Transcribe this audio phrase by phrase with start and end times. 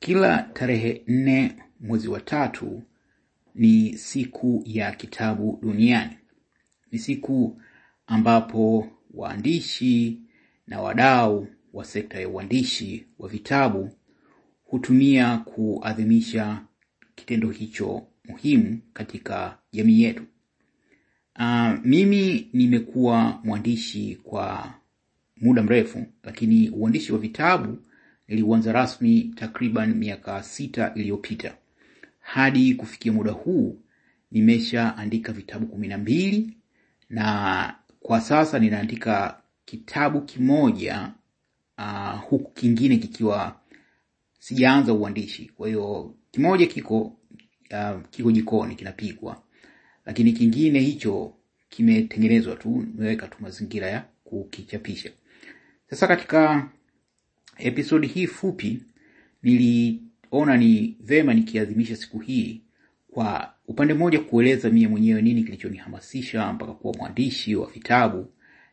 [0.00, 2.82] Kila tarehe nne mwezi wa tatu
[3.54, 6.16] ni siku ya kitabu duniani.
[6.92, 7.60] Ni siku
[8.06, 10.20] ambapo waandishi
[10.66, 13.90] na wadau wa sekta ya uandishi wa vitabu
[14.64, 16.62] hutumia kuadhimisha
[17.14, 20.22] kitendo hicho muhimu katika jamii yetu.
[21.38, 24.74] Uh, mimi nimekuwa mwandishi kwa
[25.36, 27.78] muda mrefu, lakini uandishi wa vitabu
[28.28, 31.56] niliuanza rasmi takriban miaka sita iliyopita.
[32.20, 33.80] Hadi kufikia muda huu
[34.30, 36.56] nimeshaandika vitabu kumi na mbili
[37.10, 41.12] na kwa sasa ninaandika kitabu kimoja
[41.78, 43.60] uh, huku kingine kikiwa
[44.38, 45.50] sijaanza uandishi.
[45.56, 49.42] Kwa hiyo kimoja kiko uh, kiko jikoni kinapikwa,
[50.04, 51.32] lakini kingine hicho
[51.68, 55.10] kimetengenezwa tu, nimeweka tu mazingira ya kukichapisha.
[55.90, 56.68] Sasa katika
[57.58, 58.82] episodi hii fupi
[59.42, 62.60] niliona ni vema nikiadhimisha siku hii
[63.10, 68.26] kwa upande mmoja kueleza mie mwenyewe nini kilichonihamasisha mpaka kuwa mwandishi wa vitabu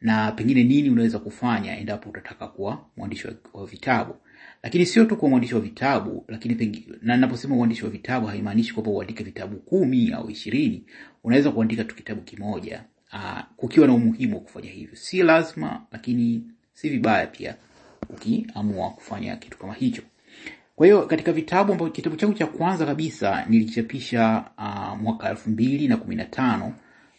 [0.00, 4.14] na pengine nini unaweza kufanya endapo utataka kuwa mwandishi wa vitabu.
[4.62, 8.90] Lakini sio tu kuwa mwandishi wa vitabu lakini na naposema uandishi wa vitabu haimaanishi kwamba
[8.90, 10.84] uandike vitabu kumi au ishirini.
[11.24, 14.96] Unaweza kuandika tu kitabu kimoja aa, kukiwa na umuhimu wa kufanya hivyo.
[14.96, 17.56] Si lazima lakini si vibaya pia
[18.10, 20.02] ukiamua kufanya kitu kama hicho.
[20.76, 25.88] Kwa hiyo katika vitabu ambavyo kitabu changu cha kwanza kabisa nilichapisha uh, mwaka elfu mbili
[25.88, 26.72] na kumi na tano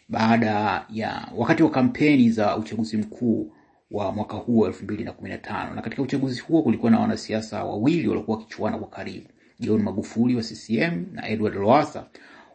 [0.08, 3.52] baada ya wakati wa kampeni za uchaguzi mkuu
[3.90, 5.74] wa mwaka huu elfu mbili na kumi na tano.
[5.74, 9.26] Na katika uchaguzi huo kulikuwa na wanasiasa wawili waliokuwa wakichuana kwa karibu.
[9.60, 12.06] John Magufuli wa CCM na Edward Lowassa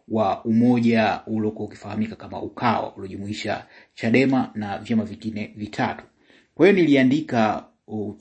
[0.07, 6.03] wa umoja uliokuwa ukifahamika kama Ukawa uliojumuisha Chadema na vyama vingine vitatu.
[6.55, 8.15] Kwa hiyo niliandika uh,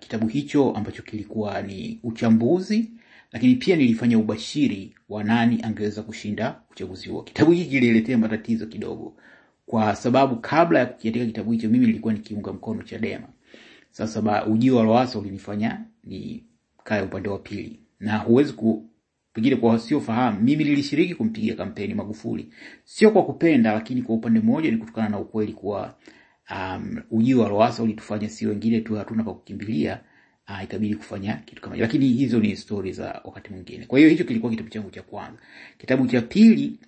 [0.00, 2.90] kitabu hicho ambacho kilikuwa ni uchambuzi,
[3.32, 7.22] lakini pia nilifanya ubashiri wa nani angeweza kushinda uchaguzi huo.
[7.22, 9.16] Kitabu hiki kililetea matatizo kidogo,
[9.66, 13.28] kwa sababu kabla ya kukiandika kitabu hicho mimi nilikuwa nikiunga mkono Chadema.
[13.90, 18.88] Sasa ujio wa Lowassa ulinifanya nikae upande wa pili, na huwezi ku
[19.32, 22.48] pengine kwa wasiofahamu, mimi nilishiriki kumpigia kampeni Magufuli,
[22.84, 25.94] sio kwa kupenda, lakini kwa upande mmoja ni kutokana na ukweli kuwa
[26.50, 30.00] um, ujio wa Lowassa ulitufanya si wengine tu hatuna pa kukimbilia,
[30.48, 33.86] uh, ikabidi kufanya kitu kama hicho, lakini hizo ni stori za wakati mwingine.
[33.86, 35.38] Kwa hiyo hicho kilikuwa kitabu changu cha kwanza.
[35.78, 36.78] Kitabu cha pili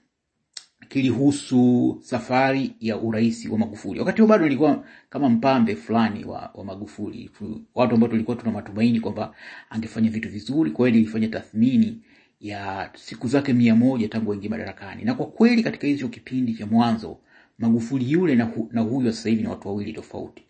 [0.89, 4.01] kilihusu safari ya urais wa Magufuli.
[4.01, 7.31] Wakati huo bado nilikuwa kama mpambe fulani wa, wa Magufuli,
[7.75, 9.35] watu ambao tulikuwa tuna matumaini kwamba
[9.71, 10.71] angefanya vitu vizuri.
[10.71, 12.01] Kwa hiyo nilifanya tathmini
[12.41, 16.67] ya siku zake mia moja tangu aingie madarakani, na kwa kweli katika hicho kipindi cha
[16.67, 17.19] mwanzo
[17.61, 20.43] Magufuli yule na, hu, na sasa hivi ni watu wawili tofauti.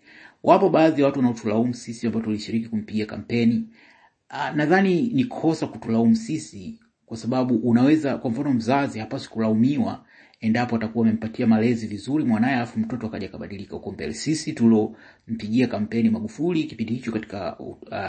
[0.43, 3.69] Wapo baadhi ya watu wanaotulaumu sisi ambao tulishiriki kumpiga kampeni.
[4.55, 10.05] Nadhani ni kosa kutulaumu sisi, kwa sababu unaweza, kwa mfano, mzazi hapaswi kulaumiwa
[10.41, 14.15] endapo atakuwa amempatia malezi vizuri mwanaye alafu mtoto akaja kabadilika huko mbele.
[14.15, 14.53] Sisi
[15.31, 17.57] tuliompigia kampeni Magufuli kipindi hicho katika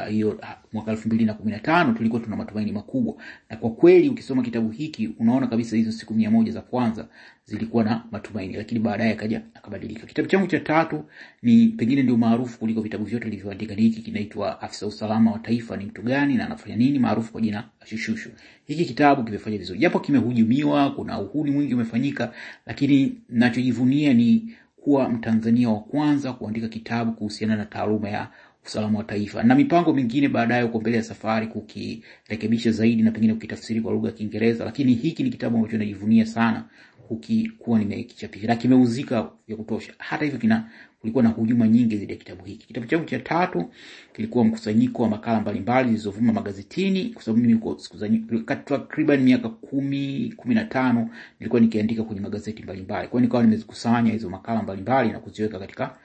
[0.09, 3.15] hiyo uh, mwaka elfu mbili na kumi na tano tulikuwa tuna matumaini makubwa,
[3.49, 7.07] na kwa kweli ukisoma kitabu hiki unaona kabisa hizo siku mia moja za kwanza
[7.45, 10.07] zilikuwa na matumaini, lakini baadaye akaja akabadilika.
[10.07, 11.03] Kitabu changu cha tatu
[11.41, 13.75] ni pengine ndio maarufu kuliko vitabu vyote nilivyoandika.
[13.75, 17.41] Ni hiki kinaitwa Afisa Usalama wa Taifa ni mtu gani na anafanya nini, maarufu kwa
[17.41, 18.29] jina Shushushu.
[18.65, 22.33] Hiki kitabu kimefanya vizuri, japo kimehujumiwa, kuna uhuni mwingi umefanyika,
[22.65, 28.27] lakini nachojivunia ni kuwa Mtanzania wa kwanza kuandika kitabu kuhusiana na taaluma ya
[28.65, 33.33] usalama wa taifa na mipango mingine baadaye huko mbele ya safari kukirekebisha zaidi na pengine
[33.33, 36.65] kukitafsiri kwa lugha ya Kiingereza, lakini hiki ni kitabu ambacho najivunia sana
[37.59, 39.93] kuwa nimekichapisha na kimeuzika vya kutosha.
[39.97, 40.69] Hata hivyo kina
[41.01, 42.67] kulikuwa na hujuma nyingi dhidi ya kitabu hiki.
[42.67, 43.69] Kitabu changu cha tatu
[44.13, 47.59] kilikuwa mkusanyiko wa makala mbalimbali zilizovuma magazetini, kwa sababu mimi
[48.65, 51.09] takriban miaka kumi kumi na tano
[51.39, 55.95] nilikuwa nikiandika kwenye magazeti mbalimbali, kwa nikawa nimezikusanya hizo makala mbalimbali na kuziweka katika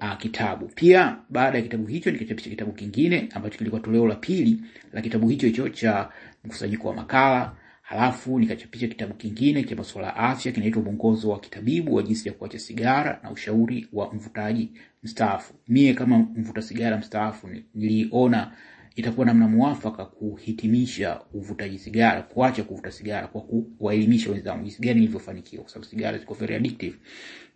[0.00, 0.66] uh, kitabu.
[0.74, 4.60] Pia baada ya kitabu hicho nikachapisha kitabu kingine ambacho kilikuwa toleo la pili
[4.92, 6.08] la kitabu hicho hicho cha
[6.44, 7.52] mkusanyiko wa makala
[7.86, 12.34] halafu nikachapisha kitabu kingine cha masuala ya afya kinaitwa mwongozo wa kitabibu wa jinsi ya
[12.34, 14.70] kuacha sigara na ushauri wa mvutaji
[15.02, 15.54] mstaafu.
[15.68, 18.52] Mie kama mvuta sigara mstaafu niliona
[18.96, 25.62] itakuwa namna mwafaka kuhitimisha uvutaji sigara, kuacha kuvuta sigara kwa kuwaelimisha wenzangu jinsi gani nilivyofanikiwa,
[25.62, 26.96] kwa sababu sigara ziko very addictive.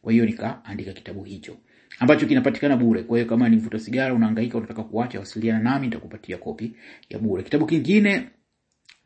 [0.03, 1.57] Kwa hiyo nikaandika kitabu hicho
[1.99, 3.03] ambacho kinapatikana bure.
[3.03, 6.73] Kwa hiyo kama ni mvuta sigara unahangaika, unataka kuacha, wasiliana nami, nitakupatia kopi
[7.11, 7.43] ya bure.
[7.43, 8.29] Kitabu kingine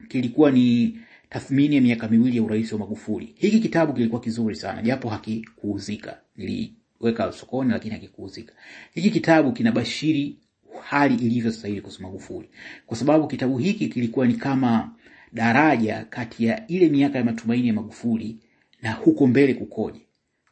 [0.09, 0.99] kilikuwa ni
[1.31, 3.35] tathmini ya miaka miwili ya urais wa Magufuli.
[3.39, 6.21] Hiki kitabu kilikuwa kizuri sana, japo hakikuuzika.
[6.37, 8.53] Niliweka sokoni, lakini hakikuuzika.
[8.95, 10.39] Hiki kitabu kinabashiri
[10.83, 12.49] hali ilivyo sasa hivi kuhusu Magufuli,
[12.87, 14.95] kwa sababu kitabu hiki kilikuwa ni kama
[15.33, 18.39] daraja kati ya ile miaka ya matumaini ya Magufuli
[18.83, 20.01] na huko mbele kukoje.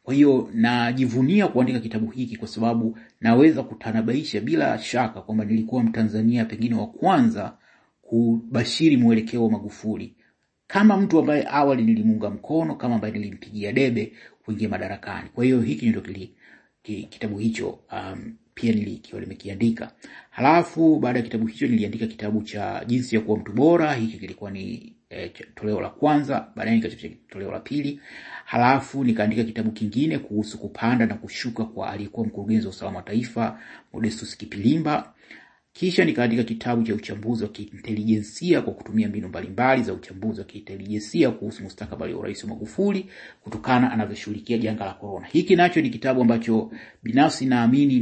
[0.03, 6.45] Kwa hiyo najivunia kuandika kitabu hiki kwa sababu naweza kutanabaisha bila shaka kwamba nilikuwa Mtanzania
[6.45, 7.57] pengine wa kwanza
[8.03, 10.15] kubashiri mwelekeo wa Magufuli
[10.73, 14.13] kama mtu ambaye awali nilimuunga mkono, kama ambaye nilimpigia debe
[14.45, 15.29] kuingia madarakani.
[15.35, 16.35] Kwa hiyo hiki ndio kili
[16.83, 19.91] kitabu hicho um, pia nilikiwa nimekiandika.
[20.31, 23.95] Halafu baada ya kitabu hicho niliandika kitabu cha jinsi ya kuwa mtu bora.
[23.95, 28.01] Hiki kilikuwa ni eh, toleo la kwanza, baadaye nikachapisha toleo la pili.
[28.45, 33.59] Halafu nikaandika kitabu kingine kuhusu kupanda na kushuka kwa aliyekuwa mkurugenzi wa usalama wa taifa
[33.93, 35.13] Modestus Kipilimba.
[35.75, 41.31] Kisha nikaandika kitabu cha uchambuzi wa kiintelijensia kwa kutumia mbinu mbalimbali za uchambuzi wa kiintelijensia
[41.31, 43.07] kuhusu mustakabali wa urais wa Magufuli
[43.43, 45.27] kutokana anavyoshughulikia janga la korona.
[45.27, 46.71] Hiki nacho ni kitabu ambacho
[47.03, 48.01] binafsi naamini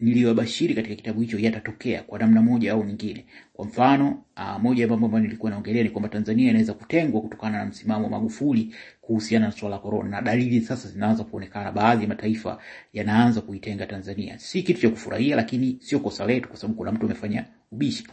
[0.00, 3.26] niliyobashiri katika kitabu hicho yatatokea kwa namna moja au nyingine.
[3.52, 7.58] Kwa mfano, uh, moja ya mambo ambayo nilikuwa naongelea ni kwamba Tanzania inaweza kutengwa kutokana
[7.58, 11.72] na msimamo wa Magufuli kuhusiana na suala la korona, na dalili sasa zinaanza kuonekana.
[11.72, 12.58] Baadhi ya mataifa
[12.92, 14.38] yanaanza kuitenga Tanzania.
[14.38, 18.06] Si kitu cha kufurahia, lakini sio kosa letu, kwa sababu kuna mtu amefanya ubishi.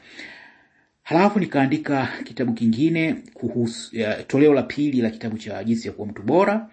[1.03, 6.07] Halafu nikaandika kitabu kingine kuhusu ya, toleo la pili la kitabu cha jinsi ya kuwa
[6.07, 6.69] mtu bora,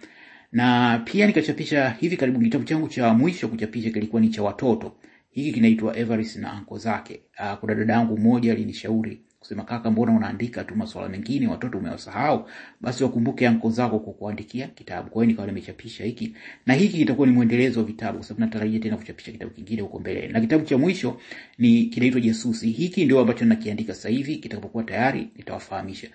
[0.51, 4.95] na pia nikachapisha hivi karibuni kitabu changu cha mwisho kuchapisha kilikuwa ni cha watoto.
[5.31, 7.21] Hiki kinaitwa Everest na anko zake.
[7.39, 12.49] Uh, kuna dada yangu mmoja alinishauri kusema, kaka, mbona unaandika tu masuala mengine, watoto umewasahau?
[12.81, 15.09] Basi wakumbuke anko zako kwa kuandikia kitabu.
[15.09, 18.79] Kwa hiyo nikawa nimechapisha hiki, na hiki kitakuwa ni mwendelezo wa vitabu, kwa sababu natarajia
[18.79, 20.27] tena kuchapisha kitabu kingine huko mbele.
[20.27, 21.17] Na kitabu cha mwisho
[21.57, 22.69] ni kinaitwa Jasusi.
[22.69, 26.07] Hiki ndio ambacho nakiandika sasa hivi, kitakapokuwa tayari nitawafahamisha.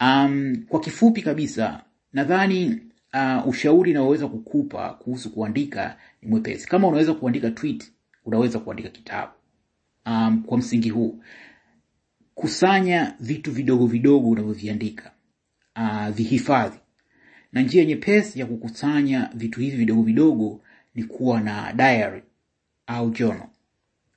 [0.00, 1.82] Um, kwa kifupi kabisa
[2.12, 2.80] nadhani
[3.14, 6.68] uh, ushauri naoweza kukupa kuhusu kuandika ni mwepesi.
[6.68, 7.92] Kama unaweza kuandika tweet,
[8.24, 9.32] unaweza kuandika kitabu.
[10.06, 11.18] Um, kwa msingi huu
[12.38, 15.10] kusanya vitu vidogo vidogo unavyoviandika,
[15.76, 16.78] uh, vihifadhi.
[17.52, 20.60] Na njia nyepesi ya kukusanya vitu hivi vidogo vidogo
[20.94, 22.22] ni kuwa na diary
[22.86, 23.48] au journal.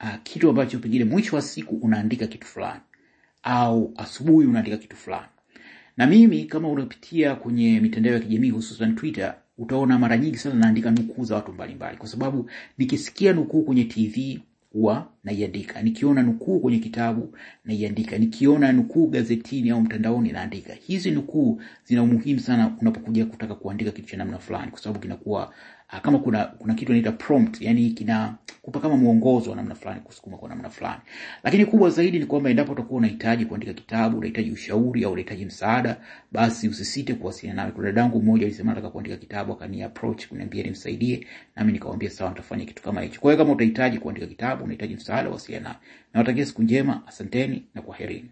[0.03, 2.81] Uh, kitu ambacho pengine mwisho wa siku unaandika kitu fulani
[3.43, 5.27] au asubuhi unaandika kitu fulani.
[5.97, 10.91] Na mimi kama unapitia kwenye mitandao ya kijamii hususan Twitter, utaona mara nyingi sana naandika
[10.91, 14.39] nukuu za watu mbalimbali, kwa sababu nikisikia nukuu kwenye TV
[14.73, 20.73] huwa naiandika, nikiona nukuu kwenye kitabu naiandika, nikiona nukuu gazetini au mtandaoni naandika.
[20.73, 25.53] Hizi nukuu zina umuhimu sana unapokuja kutaka kuandika kitu cha namna fulani, kwa sababu kinakuwa
[25.99, 30.49] kama kuna kuna kitu inaitwa prompt, yani kinakupa kama mwongozo wa namna fulani kusukuma kwa
[30.49, 31.01] namna fulani.
[31.43, 35.97] Lakini kubwa zaidi ni kwamba endapo utakuwa unahitaji kuandika kitabu, unahitaji ushauri au unahitaji msaada,
[36.31, 37.73] basi usisite kuwasiliana nami.
[37.73, 42.65] Kuna dadangu mmoja alisema nataka kuandika kitabu, akani approach kuniambia nimsaidie, nami nikamwambia sawa, nitafanya
[42.65, 43.19] kitu kama hicho.
[43.21, 45.79] Kwa hiyo kama utahitaji kuandika kitabu, unahitaji msaada, wasiliana nami.
[46.13, 48.29] Nawatakia siku njema, asanteni na kwaherini.